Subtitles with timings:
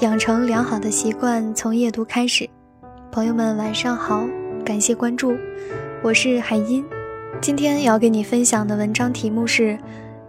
[0.00, 2.48] 养成良好的习惯从夜读开始。
[3.12, 4.26] 朋友们晚上好，
[4.64, 5.36] 感谢关注，
[6.02, 6.82] 我是海音。
[7.38, 9.78] 今天要给你分享的文章题目是：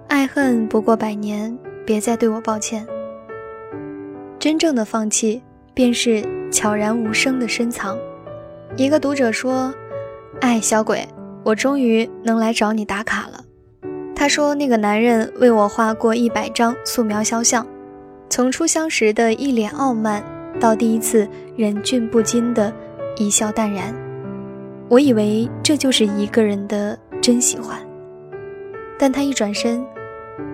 [0.09, 2.85] 爱恨不过百年，别再对我抱歉。
[4.37, 5.41] 真正的放弃，
[5.73, 7.97] 便是悄然无声的深藏。
[8.75, 9.73] 一个读者说
[10.41, 11.07] ：“哎，小鬼，
[11.45, 13.45] 我终于能来找你打卡了。”
[14.13, 17.65] 他说：“那个男人为我画过一百张素描肖像。”
[18.31, 20.23] 从初相识的一脸傲慢，
[20.57, 21.27] 到第一次
[21.57, 22.73] 忍俊不禁的
[23.17, 23.93] 一笑淡然，
[24.87, 27.77] 我以为这就是一个人的真喜欢。
[28.97, 29.85] 但他一转身，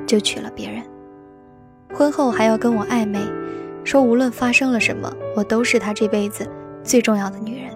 [0.07, 0.81] 就娶了别人。
[1.93, 3.19] 婚后还要跟我暧昧，
[3.83, 6.49] 说无论发生了什么，我都是他这辈子
[6.83, 7.69] 最重要的女人。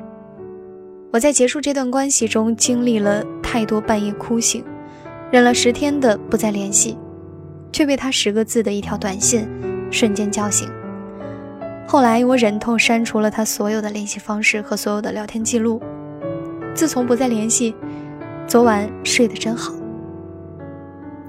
[1.14, 4.66] 我在结束这段关系中经历了太多半夜哭醒，
[5.30, 6.98] 忍了十天的不再联系，
[7.72, 9.48] 却被他十个字的一条短信。
[9.92, 10.68] 瞬间叫醒。
[11.88, 15.82] 后来我忍痛删除了他所有的联系方式和所有的聊天记录。
[16.74, 17.76] 自从不再联系，
[18.48, 19.74] 昨晚睡得真好。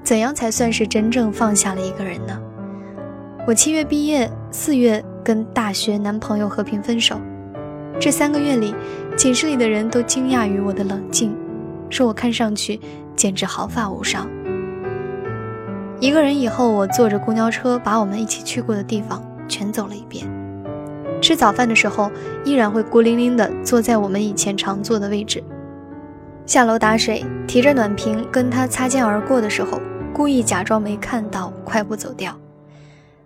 [0.01, 2.39] 怎样才算是真正放下了一个人呢？
[3.45, 7.19] 我七月毕业，四月跟大学男朋友和平分手。
[7.99, 8.73] 这三个月里，
[9.17, 11.35] 寝室里的人都惊讶于我的冷静，
[11.89, 12.79] 说我看上去
[13.15, 14.29] 简直毫发无伤。
[16.03, 20.27] 一个人以后，我坐着公交车，把我们一起去过的地方全走了一遍。
[21.21, 22.11] 吃早饭的时候，
[22.43, 25.41] 依然会孤零零地坐在我们以前常坐的位置。
[26.45, 29.79] 下楼打水，提着暖瓶跟他擦肩而过的时候，
[30.13, 32.37] 故意假装没看到，快步走掉。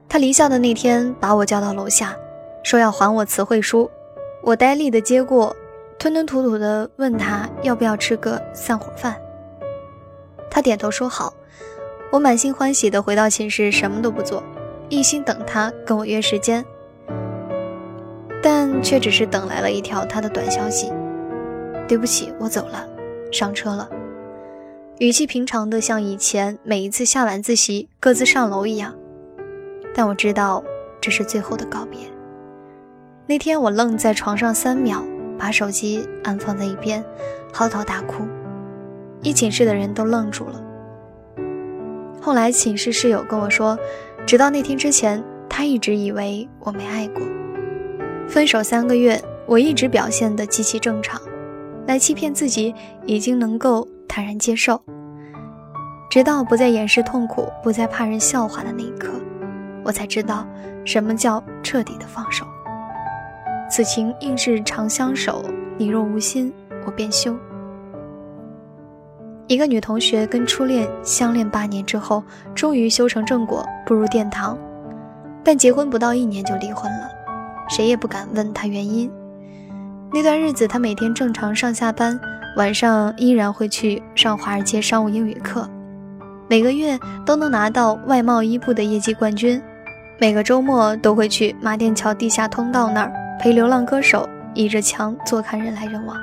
[0.07, 2.15] 他离校的那天，把我叫到楼下，
[2.63, 3.89] 说要还我词汇书。
[4.43, 5.55] 我呆立地接过，
[5.97, 9.15] 吞吞吐吐地问他要不要吃个散伙饭。
[10.47, 11.33] 他点头说好。
[12.11, 14.41] 我满心欢喜地回到寝室，什么都不做，
[14.89, 16.63] 一心等他跟我约时间，
[18.41, 20.91] 但却只是等来了一条他的短消息
[21.87, 22.87] ：“对不起，我走了，
[23.31, 23.89] 上车了。”
[24.99, 28.95] 语气平常的像以前每一次下晚自习各自上楼一样，
[29.93, 30.63] 但我知道
[31.01, 31.99] 这是最后的告别。
[33.27, 35.03] 那天我愣在床上三秒，
[35.37, 37.03] 把手机安放在一边，
[37.53, 38.25] 嚎啕大哭，
[39.21, 40.63] 一寝室的人都愣住了。
[42.27, 43.79] 后来寝室室友跟我说，
[44.25, 47.25] 直到那天之前，他一直以为我没爱过。
[48.27, 51.21] 分手三个月，我一直表现得极其正常，
[51.85, 54.83] 来欺骗自己已经能够坦然接受。
[56.09, 59.07] 直到不再掩饰痛苦，不再怕人笑话的那一刻，
[59.81, 60.45] 我才知道
[60.83, 62.45] 什么叫彻底的放手。
[63.71, 65.45] 此情应是长相守，
[65.77, 66.51] 你若无心，
[66.85, 67.33] 我便休。
[69.47, 72.21] 一个女同学跟初恋相恋八年之后，
[72.53, 74.57] 终于修成正果，步入殿堂，
[75.41, 77.09] 但结婚不到一年就离婚了，
[77.69, 79.09] 谁也不敢问她原因。
[80.11, 82.19] 那段日子，她每天正常上下班，
[82.57, 85.65] 晚上依然会去上华尔街商务英语课，
[86.49, 89.61] 每个月都能拿到外贸一部的业绩冠军，
[90.19, 96.17] 每个周末都会去马甸桥地下通道那儿陪流浪歌手倚着墙坐看人来人往。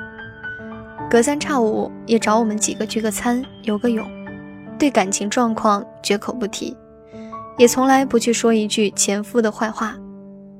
[1.09, 4.05] 隔三差五也找我们几个聚个餐、游个泳，
[4.77, 6.75] 对感情状况绝口不提，
[7.57, 9.95] 也从来不去说一句前夫的坏话，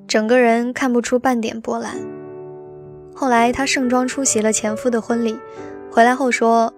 [0.08, 1.98] 整个人看不出半点波澜。
[3.14, 5.38] 后来她盛装出席了前夫的婚礼，
[5.92, 6.72] 回来后说：“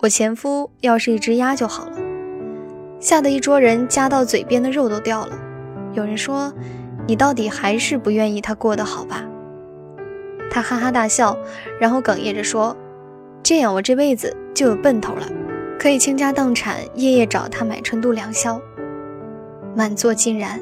[0.00, 1.98] 我前夫要是一只鸭就好了。”
[2.98, 5.38] 吓得一桌人夹到嘴边的肉都掉了。
[5.92, 6.52] 有人说
[7.06, 9.24] ：“你到底还是不愿意他过得好吧？”
[10.50, 11.36] 他哈哈大笑，
[11.78, 12.76] 然后哽咽着说。
[13.42, 15.26] 这样我这辈子就有奔头了，
[15.78, 18.60] 可以倾家荡产，夜夜找他买春度良宵。
[19.74, 20.60] 满座尽然，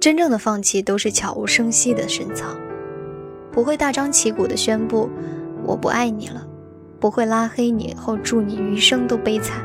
[0.00, 2.56] 真正的放弃都是悄无声息的深藏，
[3.50, 5.10] 不会大张旗鼓的宣布
[5.64, 6.46] 我不爱你了，
[7.00, 9.64] 不会拉黑你后祝你余生都悲惨，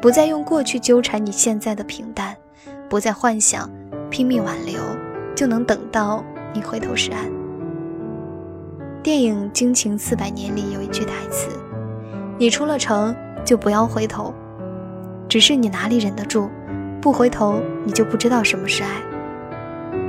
[0.00, 2.36] 不再用过去纠缠你现在的平淡，
[2.88, 3.70] 不再幻想
[4.10, 4.80] 拼命挽留
[5.34, 7.45] 就能等到你回头是岸。
[9.06, 11.48] 电影《惊情四百年》里有一句台词
[12.36, 13.14] ：“你出了城
[13.44, 14.34] 就不要回头，
[15.28, 16.50] 只是你哪里忍得住，
[17.00, 18.90] 不回头你就不知道什么是爱。”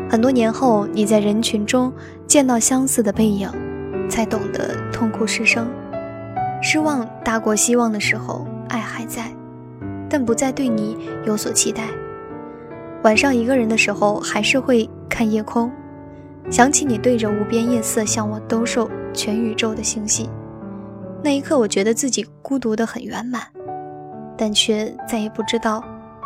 [0.10, 1.94] 很多年后，你在人群中
[2.26, 3.48] 见到相似的背影，
[4.10, 5.68] 才懂得痛哭失声。
[6.64, 9.32] 失望大过希望的时候，爱还在，
[10.10, 11.84] 但不再对你有所期待。
[13.04, 15.72] 晚上一个人的时候，还是会看夜空。
[16.50, 20.30] 想起你对着无边夜色向我兜售全宇宙的星系，
[21.24, 23.44] 那一刻我觉得自己孤独得很圆满，
[24.38, 25.84] 但却再也不知道，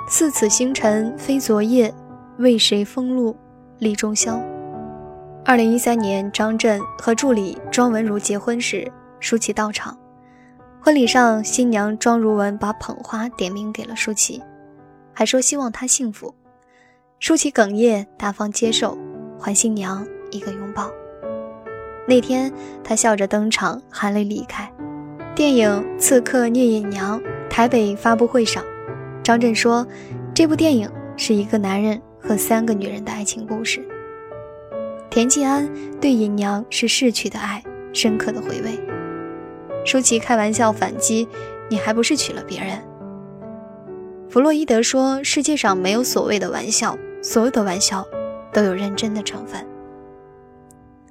[0.08, 1.92] 似此星辰非昨夜，
[2.38, 3.36] 为谁风露
[3.80, 4.40] 立中宵。
[5.44, 8.90] 二零一三年，张震和助理庄文如结婚时，
[9.20, 9.98] 舒淇到场。
[10.80, 14.42] 婚礼上，新娘庄如文把捧花点名给了舒淇，
[15.14, 16.36] 还说希望她幸福。
[17.20, 18.98] 舒淇哽咽，大方接受，
[19.42, 20.92] 还新娘一个拥抱。
[22.08, 22.52] 那天，
[22.84, 24.72] 他笑着登场，含泪离开。
[25.36, 28.64] 电影《刺客聂隐娘》台北发布会上，
[29.24, 29.86] 张震说
[30.34, 33.84] ：“这部电影是一个男人和三个女人的爱情故事。”
[35.10, 37.64] 田季安对隐娘是逝去的爱，
[37.94, 38.80] 深刻的回味。
[39.86, 41.28] 舒淇开玩笑反击
[41.70, 42.78] ：“你还不是娶了别人？”
[44.30, 48.06] 弗洛伊德说：“世界上没有所谓的玩笑，所有的玩笑
[48.54, 49.66] 都有认真的成分。”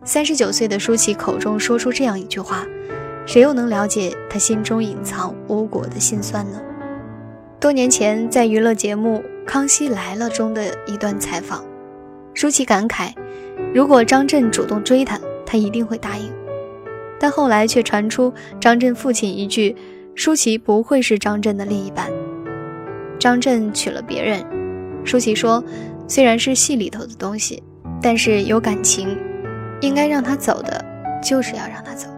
[0.04, 2.66] 三十九岁的舒淇口中说出这样一句话，
[3.26, 6.60] 谁又能了解她心中隐藏无果的心酸呢？
[7.60, 11.62] 多年前，在娱乐节目《康熙来了》中的一段采访，
[12.32, 13.12] 舒淇感慨。
[13.74, 16.32] 如果张震主动追她，她一定会答应。
[17.18, 19.76] 但后来却传出张震父亲一句
[20.16, 22.10] ：“舒淇不会是张震的另一半。”
[23.20, 24.42] 张震娶了别人。
[25.04, 25.62] 舒淇说
[26.10, 27.62] ：“虽然是戏里头的东西，
[28.02, 29.16] 但是有感情，
[29.80, 30.84] 应该让他走的，
[31.22, 32.08] 就是要让他走，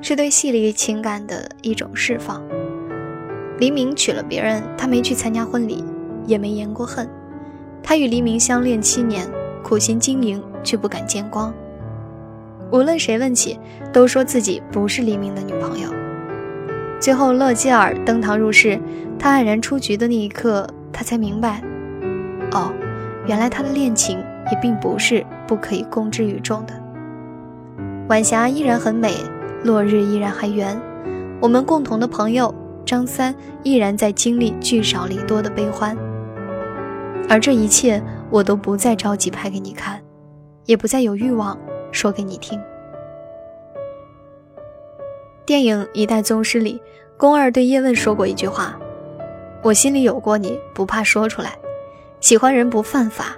[0.00, 2.42] 是对戏里情感的一种释放。”
[3.60, 5.84] 黎明娶了别人，他没去参加婚礼，
[6.24, 7.06] 也没言过恨。
[7.82, 9.28] 他与黎明相恋七年。
[9.62, 11.52] 苦心经营，却不敢见光。
[12.70, 13.58] 无论谁问起，
[13.92, 15.90] 都说自己不是黎明的女朋友。
[17.00, 18.80] 最后，乐基尔登堂入室，
[19.18, 21.60] 他黯然出局的那一刻，他才明白，
[22.52, 22.72] 哦，
[23.26, 24.18] 原来他的恋情
[24.50, 26.74] 也并不是不可以公之于众的。
[28.08, 29.14] 晚霞依然很美，
[29.64, 30.80] 落日依然还圆，
[31.40, 33.34] 我们共同的朋友张三
[33.64, 35.96] 依然在经历聚少离多的悲欢。
[37.28, 38.00] 而这一切，
[38.30, 40.00] 我都不再着急拍给你看，
[40.64, 41.58] 也不再有欲望
[41.90, 42.60] 说给你听。
[45.44, 46.80] 电影《一代宗师》里，
[47.16, 48.78] 宫二对叶问说过一句话
[49.62, 51.56] ：“我心里有过你，不怕说出来。
[52.20, 53.36] 喜欢人不犯法，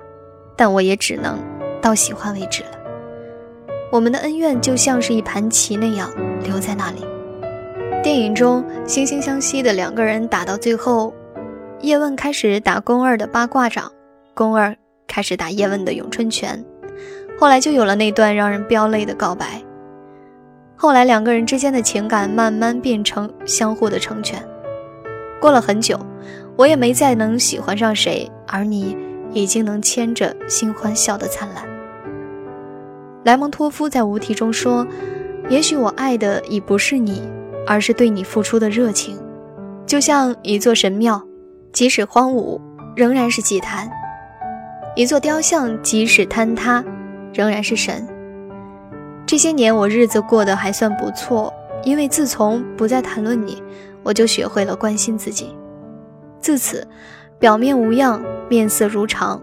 [0.56, 1.38] 但我也只能
[1.80, 2.70] 到喜欢为止了。
[3.90, 6.10] 我们的恩怨就像是一盘棋那样
[6.42, 7.04] 留在那里。”
[8.02, 11.12] 电影中惺惺相惜的两个人打到最后。
[11.80, 13.92] 叶问开始打宫二的八卦掌，
[14.34, 14.76] 宫二
[15.06, 16.64] 开始打叶问的咏春拳，
[17.38, 19.62] 后来就有了那段让人飙泪的告白。
[20.74, 24.44] 后来两个人之间的情感慢慢变成相互的成全。
[25.40, 25.96] 过了很久，
[26.58, 28.96] 我也没再能喜欢上谁，而你
[29.32, 31.64] 已经能牵着新欢笑得灿烂。
[33.24, 34.84] 莱蒙托夫在《无题》中说
[35.48, 37.22] ：“也许我爱的已不是你，
[37.64, 39.16] 而是对你付出的热情，
[39.86, 41.22] 就像一座神庙。”
[41.72, 42.60] 即使荒芜，
[42.96, 43.86] 仍然是祭坛；
[44.96, 46.82] 一座雕像，即使坍塌，
[47.32, 48.04] 仍然是神。
[49.26, 51.52] 这些年，我日子过得还算不错，
[51.84, 53.62] 因为自从不再谈论你，
[54.02, 55.54] 我就学会了关心自己。
[56.40, 56.86] 自此，
[57.38, 59.40] 表面无恙，面色如常，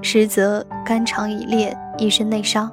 [0.00, 2.70] 实则肝肠已裂，一身内伤。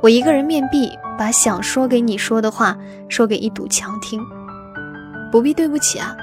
[0.00, 2.76] 我一个人面壁，把想说给你说的话，
[3.08, 4.20] 说给一堵墙听。
[5.30, 6.16] 不必对不起啊。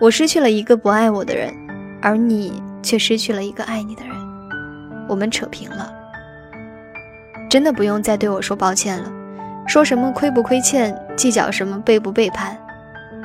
[0.00, 1.54] 我失去了一个不爱我的人，
[2.00, 4.14] 而你却失去了一个爱你的人。
[5.08, 5.92] 我们扯平了，
[7.48, 9.12] 真的不用再对我说抱歉了。
[9.66, 12.58] 说什么亏不亏欠，计较什么背不背叛。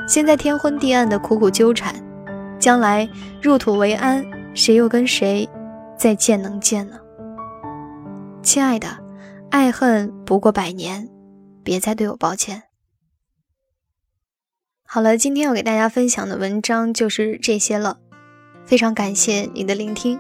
[0.08, 1.94] 现在天昏地暗的苦苦纠缠，
[2.60, 3.08] 将来
[3.42, 5.48] 入土为安，谁又跟谁
[5.98, 6.98] 再见能见呢？
[8.42, 8.88] 亲爱的，
[9.50, 11.10] 爱恨不过百年，
[11.64, 12.64] 别再对我抱歉。
[14.84, 17.98] 好了，今天要给大家分享的文章就是这些了，
[18.66, 20.20] 非常感谢你的聆听。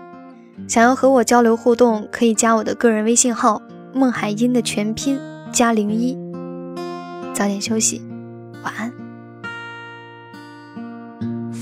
[0.67, 3.62] 想要和我交流互动，可以加我的个人微信号
[3.94, 5.17] “孟海音”的全拼
[5.53, 6.17] 加零一。
[7.34, 8.01] 早点休息，